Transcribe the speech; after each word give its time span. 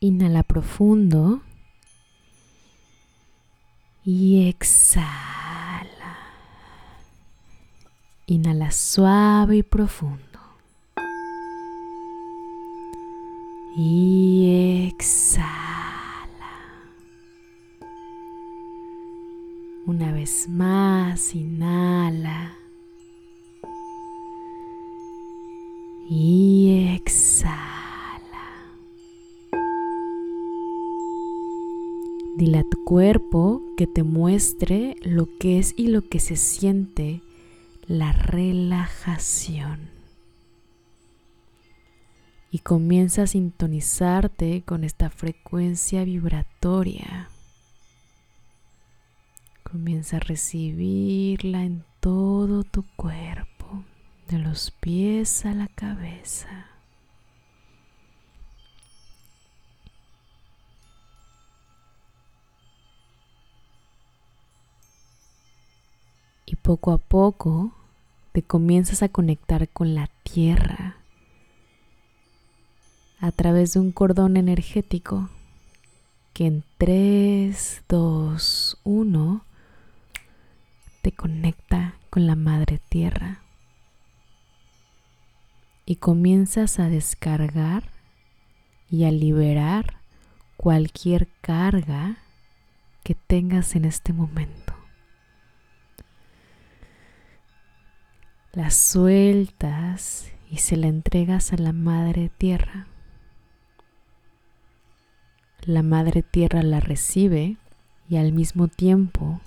Inhala 0.00 0.44
profundo 0.44 1.42
y 4.04 4.48
exhala. 4.48 5.10
Inhala 8.26 8.70
suave 8.70 9.56
y 9.56 9.62
profundo. 9.64 10.38
Y 13.76 14.86
exhala. 14.88 16.28
Una 19.84 20.12
vez 20.12 20.48
más, 20.48 21.34
inhala. 21.34 22.56
Y 26.08 26.67
Dile 32.38 32.58
a 32.58 32.62
tu 32.62 32.84
cuerpo 32.84 33.60
que 33.76 33.88
te 33.88 34.04
muestre 34.04 34.94
lo 35.02 35.26
que 35.40 35.58
es 35.58 35.74
y 35.76 35.88
lo 35.88 36.08
que 36.08 36.20
se 36.20 36.36
siente 36.36 37.20
la 37.88 38.12
relajación. 38.12 39.90
Y 42.52 42.60
comienza 42.60 43.22
a 43.24 43.26
sintonizarte 43.26 44.62
con 44.62 44.84
esta 44.84 45.10
frecuencia 45.10 46.04
vibratoria. 46.04 47.28
Comienza 49.64 50.18
a 50.18 50.20
recibirla 50.20 51.64
en 51.64 51.82
todo 51.98 52.62
tu 52.62 52.84
cuerpo, 52.94 53.82
de 54.28 54.38
los 54.38 54.70
pies 54.70 55.44
a 55.44 55.54
la 55.54 55.66
cabeza. 55.66 56.77
Poco 66.68 66.92
a 66.92 66.98
poco 66.98 67.72
te 68.32 68.42
comienzas 68.42 69.02
a 69.02 69.08
conectar 69.08 69.70
con 69.70 69.94
la 69.94 70.10
tierra 70.22 70.96
a 73.20 73.32
través 73.32 73.72
de 73.72 73.80
un 73.80 73.90
cordón 73.90 74.36
energético 74.36 75.30
que 76.34 76.44
en 76.44 76.64
3, 76.76 77.84
2, 77.88 78.80
1 78.84 79.44
te 81.00 81.10
conecta 81.10 81.94
con 82.10 82.26
la 82.26 82.36
madre 82.36 82.78
tierra 82.90 83.40
y 85.86 85.96
comienzas 85.96 86.78
a 86.80 86.90
descargar 86.90 87.84
y 88.90 89.04
a 89.04 89.10
liberar 89.10 90.02
cualquier 90.58 91.28
carga 91.40 92.18
que 93.04 93.14
tengas 93.14 93.74
en 93.74 93.86
este 93.86 94.12
momento. 94.12 94.67
La 98.58 98.72
sueltas 98.72 100.32
y 100.50 100.56
se 100.56 100.76
la 100.76 100.88
entregas 100.88 101.52
a 101.52 101.56
la 101.58 101.72
Madre 101.72 102.28
Tierra. 102.38 102.88
La 105.62 105.84
Madre 105.84 106.24
Tierra 106.24 106.64
la 106.64 106.80
recibe 106.80 107.56
y 108.08 108.16
al 108.16 108.32
mismo 108.32 108.66
tiempo 108.66 109.40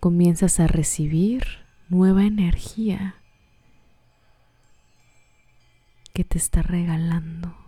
comienzas 0.00 0.58
a 0.58 0.68
recibir 0.68 1.44
nueva 1.90 2.24
energía 2.24 3.16
que 6.14 6.24
te 6.24 6.38
está 6.38 6.62
regalando. 6.62 7.65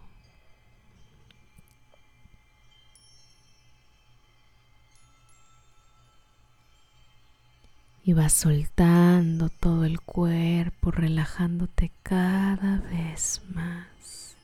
Y 8.08 8.14
vas 8.14 8.32
soltando 8.32 9.50
todo 9.50 9.84
el 9.84 10.00
cuerpo, 10.00 10.90
relajándote 10.90 11.92
cada 12.02 12.78
vez 12.78 13.42
más. 13.52 14.34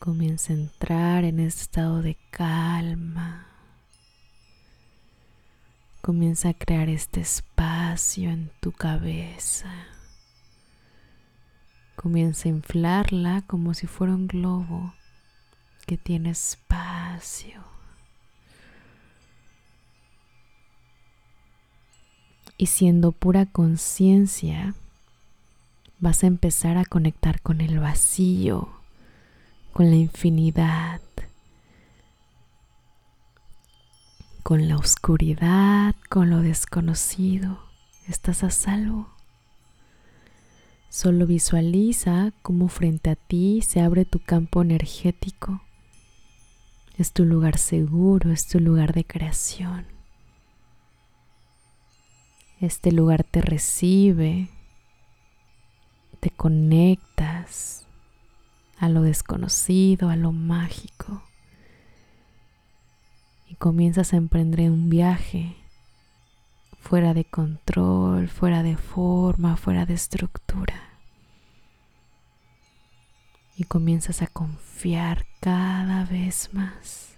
Comienza 0.00 0.52
a 0.52 0.56
entrar 0.56 1.22
en 1.22 1.38
este 1.38 1.62
estado 1.62 2.02
de 2.02 2.16
calma. 2.30 3.46
Comienza 6.00 6.48
a 6.48 6.54
crear 6.54 6.88
este 6.88 7.20
espacio 7.20 8.28
en 8.28 8.50
tu 8.58 8.72
cabeza. 8.72 9.72
Comienza 11.94 12.48
a 12.48 12.50
inflarla 12.50 13.44
como 13.46 13.74
si 13.74 13.86
fuera 13.86 14.12
un 14.12 14.26
globo 14.26 14.92
que 15.86 15.96
tiene 15.96 16.30
espacio. 16.30 17.65
Y 22.58 22.66
siendo 22.66 23.12
pura 23.12 23.46
conciencia, 23.46 24.74
vas 25.98 26.24
a 26.24 26.26
empezar 26.26 26.78
a 26.78 26.84
conectar 26.84 27.40
con 27.40 27.60
el 27.60 27.78
vacío, 27.78 28.68
con 29.72 29.90
la 29.90 29.96
infinidad, 29.96 31.00
con 34.42 34.68
la 34.68 34.76
oscuridad, 34.76 35.94
con 36.08 36.30
lo 36.30 36.40
desconocido. 36.40 37.58
Estás 38.06 38.44
a 38.44 38.50
salvo. 38.50 39.08
Solo 40.88 41.26
visualiza 41.26 42.32
cómo 42.42 42.68
frente 42.68 43.10
a 43.10 43.16
ti 43.16 43.60
se 43.60 43.80
abre 43.80 44.04
tu 44.04 44.20
campo 44.20 44.62
energético. 44.62 45.60
Es 46.96 47.12
tu 47.12 47.24
lugar 47.24 47.58
seguro, 47.58 48.30
es 48.30 48.46
tu 48.46 48.60
lugar 48.60 48.94
de 48.94 49.04
creación. 49.04 49.95
Este 52.60 52.90
lugar 52.90 53.22
te 53.24 53.42
recibe, 53.42 54.48
te 56.20 56.30
conectas 56.30 57.86
a 58.78 58.88
lo 58.88 59.02
desconocido, 59.02 60.08
a 60.08 60.16
lo 60.16 60.32
mágico 60.32 61.22
y 63.48 63.54
comienzas 63.54 64.12
a 64.12 64.16
emprender 64.16 64.70
un 64.70 64.88
viaje 64.90 65.56
fuera 66.80 67.14
de 67.14 67.24
control, 67.24 68.28
fuera 68.28 68.62
de 68.62 68.76
forma, 68.76 69.56
fuera 69.56 69.86
de 69.86 69.94
estructura. 69.94 70.80
Y 73.56 73.64
comienzas 73.64 74.22
a 74.22 74.26
confiar 74.26 75.26
cada 75.40 76.04
vez 76.04 76.50
más. 76.52 77.15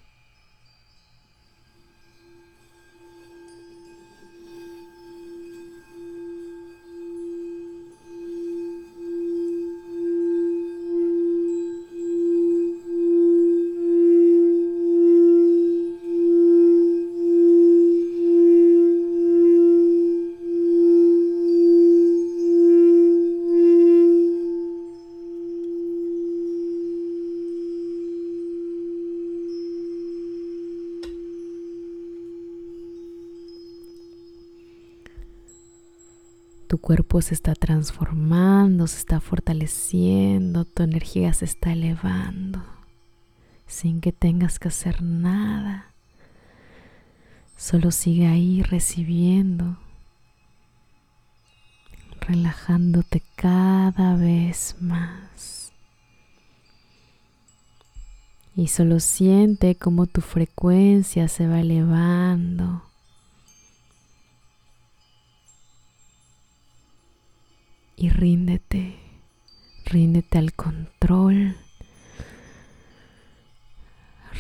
Tu 36.78 36.83
cuerpo 36.83 37.21
se 37.22 37.34
está 37.34 37.56
transformando, 37.56 38.87
se 38.87 38.99
está 38.99 39.19
fortaleciendo, 39.19 40.65
tu 40.65 40.84
energía 40.84 41.33
se 41.33 41.44
está 41.44 41.72
elevando 41.72 42.62
sin 43.67 44.00
que 44.00 44.12
tengas 44.12 44.61
que 44.61 44.69
hacer 44.69 45.03
nada. 45.03 45.93
Solo 47.56 47.91
sigue 47.91 48.29
ahí 48.29 48.62
recibiendo, 48.62 49.76
relajándote 52.20 53.25
cada 53.35 54.14
vez 54.14 54.76
más. 54.79 55.73
Y 58.55 58.69
solo 58.69 59.00
siente 59.00 59.75
cómo 59.75 60.06
tu 60.06 60.20
frecuencia 60.20 61.26
se 61.26 61.49
va 61.49 61.58
elevando 61.58 62.88
y 67.99 68.11
ríndete, 68.11 68.97
ríndete 69.85 70.39
al 70.39 70.53
control, 70.53 71.56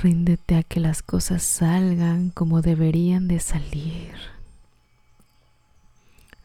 ríndete 0.00 0.54
a 0.54 0.62
que 0.62 0.78
las 0.78 1.02
cosas 1.02 1.42
salgan 1.42 2.30
como 2.30 2.62
deberían 2.62 3.26
de 3.26 3.40
salir. 3.40 4.14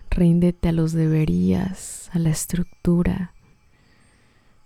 Ríndete 0.10 0.70
a 0.70 0.72
los 0.72 0.94
deberías, 0.94 2.10
a 2.14 2.20
la 2.20 2.32
estructura, 2.32 3.34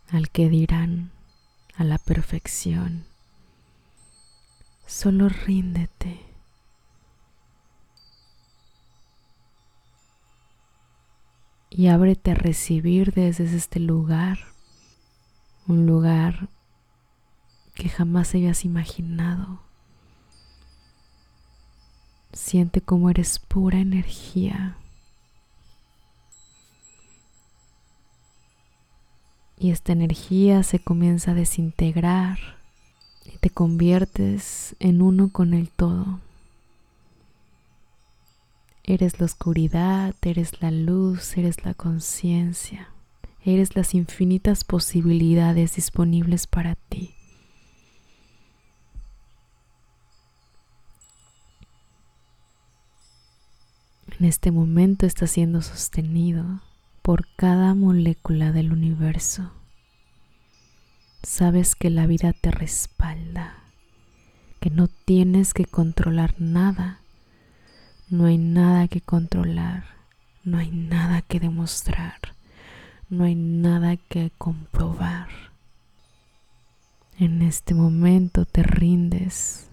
al 0.09 0.29
que 0.29 0.47
dirán, 0.47 1.11
a 1.75 1.83
la 1.83 1.97
perfección. 1.97 3.03
Solo 4.85 5.27
ríndete. 5.27 6.26
Y 11.77 11.89
ábrete 11.89 12.31
a 12.31 12.33
recibir 12.33 13.13
desde 13.13 13.43
este 13.55 13.79
lugar, 13.79 14.39
un 15.67 15.85
lugar 15.85 16.49
que 17.75 17.87
jamás 17.87 18.33
hayas 18.33 18.65
imaginado. 18.65 19.59
Siente 22.33 22.81
como 22.81 23.11
eres 23.11 23.37
pura 23.37 23.77
energía. 23.77 24.75
Y 29.59 29.69
esta 29.69 29.91
energía 29.91 30.63
se 30.63 30.79
comienza 30.79 31.29
a 31.29 31.35
desintegrar 31.35 32.39
y 33.23 33.37
te 33.37 33.51
conviertes 33.51 34.75
en 34.79 35.03
uno 35.03 35.31
con 35.31 35.53
el 35.53 35.69
todo. 35.69 36.21
Eres 38.89 39.19
la 39.19 39.25
oscuridad, 39.25 40.15
eres 40.21 40.61
la 40.61 40.71
luz, 40.71 41.37
eres 41.37 41.65
la 41.65 41.73
conciencia, 41.73 42.87
eres 43.43 43.75
las 43.75 43.93
infinitas 43.93 44.63
posibilidades 44.63 45.75
disponibles 45.75 46.47
para 46.47 46.75
ti. 46.75 47.13
En 54.17 54.25
este 54.25 54.51
momento 54.51 55.05
está 55.05 55.27
siendo 55.27 55.61
sostenido 55.61 56.61
por 57.01 57.27
cada 57.35 57.75
molécula 57.75 58.53
del 58.53 58.71
universo. 58.71 59.51
Sabes 61.23 61.75
que 61.75 61.89
la 61.89 62.07
vida 62.07 62.31
te 62.31 62.51
respalda, 62.51 63.57
que 64.61 64.69
no 64.69 64.87
tienes 64.87 65.53
que 65.53 65.65
controlar 65.65 66.35
nada, 66.39 67.01
no 68.09 68.25
hay 68.25 68.37
nada 68.37 68.87
que 68.87 69.01
controlar, 69.01 69.83
no 70.43 70.57
hay 70.57 70.71
nada 70.71 71.21
que 71.21 71.39
demostrar, 71.41 72.19
no 73.09 73.25
hay 73.25 73.35
nada 73.35 73.97
que 73.97 74.31
comprobar. 74.37 75.27
En 77.19 77.41
este 77.41 77.73
momento 77.73 78.45
te 78.45 78.63
rindes 78.63 79.69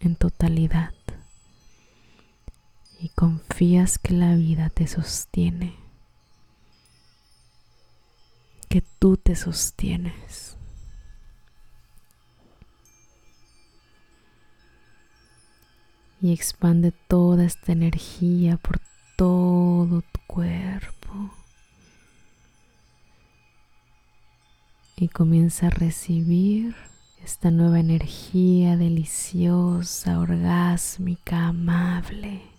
en 0.00 0.16
totalidad 0.16 0.92
y 3.00 3.08
confías 3.10 3.98
que 3.98 4.12
la 4.12 4.34
vida 4.34 4.68
te 4.68 4.86
sostiene, 4.86 5.76
que 8.68 8.82
tú 8.98 9.16
te 9.16 9.34
sostienes. 9.34 10.58
Y 16.24 16.32
expande 16.32 16.90
toda 16.90 17.44
esta 17.44 17.72
energía 17.72 18.56
por 18.56 18.80
todo 19.14 20.00
tu 20.00 20.20
cuerpo. 20.26 21.30
Y 24.96 25.08
comienza 25.08 25.66
a 25.66 25.70
recibir 25.70 26.76
esta 27.22 27.50
nueva 27.50 27.78
energía 27.78 28.78
deliciosa, 28.78 30.18
orgásmica, 30.18 31.48
amable. 31.48 32.53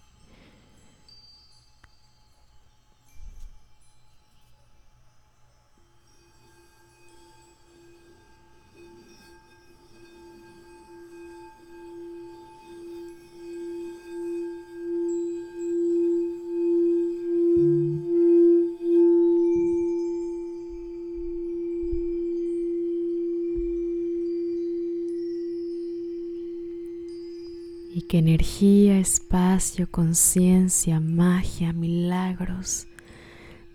Que 28.08 28.20
energía, 28.20 29.00
espacio, 29.00 29.90
conciencia, 29.90 31.00
magia, 31.00 31.74
milagros, 31.74 32.88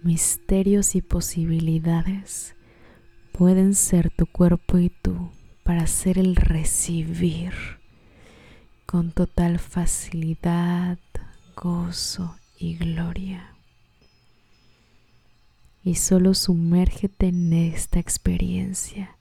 misterios 0.02 0.94
y 0.94 1.02
posibilidades 1.02 2.54
pueden 3.32 3.74
ser 3.74 4.10
tu 4.10 4.26
cuerpo 4.26 4.78
y 4.78 4.90
tú 4.90 5.30
para 5.62 5.82
hacer 5.82 6.18
el 6.18 6.36
recibir 6.36 7.52
con 8.86 9.12
total 9.12 9.58
facilidad, 9.58 10.98
gozo 11.56 12.36
y 12.58 12.76
gloria. 12.76 13.54
Y 15.82 15.94
solo 15.94 16.34
sumérgete 16.34 17.28
en 17.28 17.52
esta 17.52 17.98
experiencia. 17.98 19.16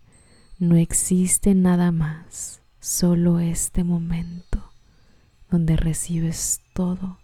No 0.57 0.75
existe 0.75 1.55
nada 1.55 1.91
más, 1.91 2.61
solo 2.79 3.39
este 3.39 3.83
momento 3.83 4.48
donde 5.49 5.75
recibes 5.75 6.61
todo. 6.73 7.17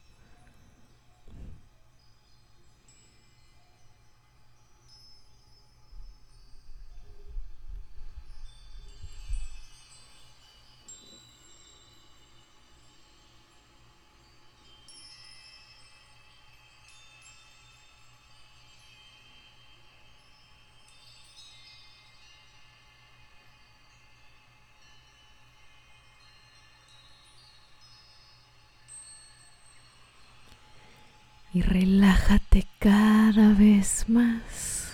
Y 31.56 31.62
relájate 31.62 32.68
cada 32.80 33.54
vez 33.54 34.10
más. 34.10 34.92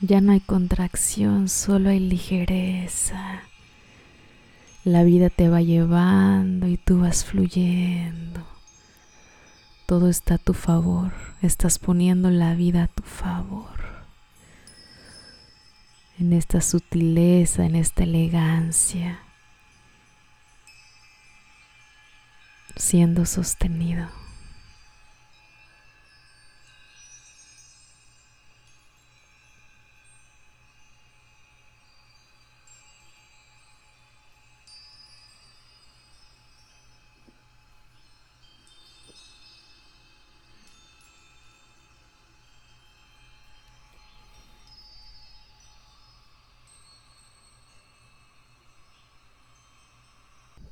Ya 0.00 0.20
no 0.20 0.30
hay 0.30 0.38
contracción, 0.38 1.48
solo 1.48 1.90
hay 1.90 1.98
ligereza. 1.98 3.42
La 4.84 5.02
vida 5.02 5.30
te 5.30 5.48
va 5.48 5.60
llevando 5.60 6.68
y 6.68 6.76
tú 6.76 7.00
vas 7.00 7.24
fluyendo. 7.24 8.46
Todo 9.86 10.08
está 10.08 10.34
a 10.34 10.38
tu 10.38 10.54
favor, 10.54 11.12
estás 11.42 11.80
poniendo 11.80 12.30
la 12.30 12.54
vida 12.54 12.84
a 12.84 12.88
tu 12.88 13.02
favor. 13.02 13.80
En 16.16 16.32
esta 16.32 16.60
sutileza, 16.60 17.66
en 17.66 17.74
esta 17.74 18.04
elegancia, 18.04 19.18
siendo 22.76 23.26
sostenido. 23.26 24.23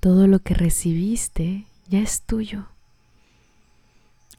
Todo 0.02 0.26
lo 0.26 0.40
que 0.40 0.54
recibiste 0.54 1.64
ya 1.88 2.00
es 2.00 2.22
tuyo. 2.22 2.66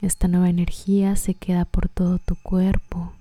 Esta 0.02 0.28
nueva 0.28 0.50
energía 0.50 1.16
se 1.16 1.32
queda 1.32 1.64
por 1.64 1.88
todo 1.88 2.18
tu 2.18 2.36
cuerpo. 2.36 3.14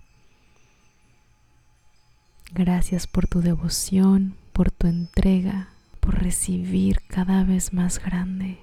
Gracias 2.51 3.07
por 3.07 3.27
tu 3.27 3.39
devoción, 3.39 4.35
por 4.51 4.71
tu 4.71 4.87
entrega, 4.87 5.69
por 6.01 6.21
recibir 6.21 6.99
cada 7.07 7.45
vez 7.45 7.71
más 7.71 8.03
grande, 8.03 8.59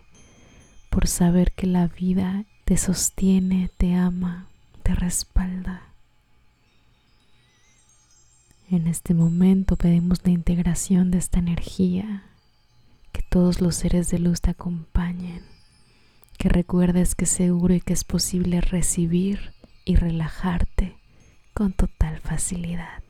por 0.91 1.07
saber 1.07 1.53
que 1.53 1.67
la 1.67 1.87
vida 1.87 2.45
te 2.67 2.77
sostiene, 2.77 3.71
te 3.79 3.95
ama, 3.95 4.47
te 4.83 4.95
respalda. 4.95 5.85
En 8.71 8.87
este 8.87 9.15
momento 9.15 9.77
pedimos 9.77 10.19
la 10.23 10.33
integración 10.33 11.11
de 11.11 11.17
esta 11.17 11.39
energía 11.39 12.25
todos 13.31 13.63
los 13.63 13.77
seres 13.77 14.11
de 14.11 14.19
luz 14.19 14.43
te 14.43 14.51
acompañen, 14.51 15.43
que 16.37 16.49
recuerdes 16.49 17.15
que 17.15 17.25
es 17.25 17.31
seguro 17.31 17.73
y 17.73 17.81
que 17.81 17.95
es 17.95 18.05
posible 18.05 18.61
recibir 18.61 19.53
y 19.85 19.97
relajarte 19.97 20.99
con 21.55 21.73
total 21.73 22.21
facilidad. 22.21 23.03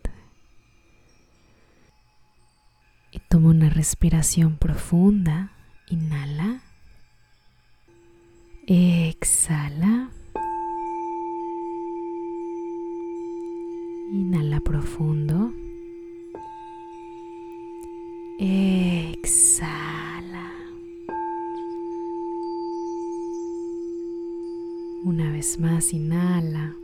una 3.50 3.70
respiración 3.70 4.56
profunda. 4.56 5.52
Inhala. 5.88 6.62
Exhala. 8.66 10.10
Inhala 14.12 14.60
profundo. 14.60 15.52
Exhala. 18.38 19.89
Más, 25.58 25.94
inhala. 25.94 26.74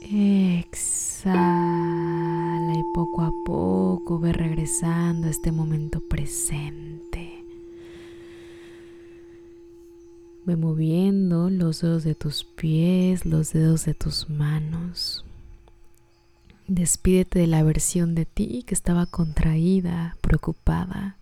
Exhala 0.00 1.32
y 2.72 2.82
poco 2.94 3.22
a 3.22 3.32
poco 3.44 4.20
ve 4.20 4.32
regresando 4.32 5.26
a 5.26 5.30
este 5.30 5.50
momento 5.50 6.00
presente. 6.00 7.44
Ve 10.46 10.56
moviendo 10.56 11.50
los 11.50 11.80
dedos 11.80 12.04
de 12.04 12.14
tus 12.14 12.44
pies, 12.44 13.26
los 13.26 13.52
dedos 13.52 13.84
de 13.84 13.94
tus 13.94 14.30
manos. 14.30 15.24
Despídete 16.68 17.40
de 17.40 17.48
la 17.48 17.64
versión 17.64 18.14
de 18.14 18.24
ti 18.24 18.62
que 18.64 18.74
estaba 18.74 19.06
contraída, 19.06 20.16
preocupada, 20.20 21.16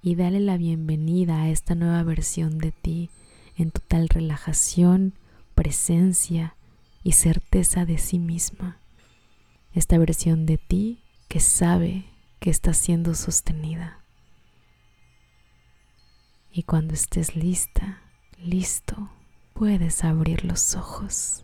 y 0.00 0.14
dale 0.14 0.38
la 0.38 0.56
bienvenida 0.58 1.42
a 1.42 1.50
esta 1.50 1.74
nueva 1.74 2.04
versión 2.04 2.58
de 2.58 2.70
ti 2.70 3.10
en 3.56 3.70
total 3.70 4.08
relajación, 4.08 5.14
presencia 5.54 6.56
y 7.02 7.12
certeza 7.12 7.84
de 7.84 7.98
sí 7.98 8.18
misma. 8.18 8.78
Esta 9.72 9.98
versión 9.98 10.46
de 10.46 10.58
ti 10.58 11.02
que 11.28 11.40
sabe 11.40 12.04
que 12.40 12.50
está 12.50 12.74
siendo 12.74 13.14
sostenida. 13.14 14.04
Y 16.50 16.62
cuando 16.62 16.94
estés 16.94 17.36
lista, 17.36 18.00
listo, 18.38 19.10
puedes 19.52 20.04
abrir 20.04 20.44
los 20.44 20.74
ojos. 20.74 21.34